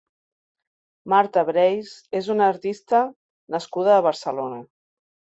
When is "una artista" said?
2.35-3.01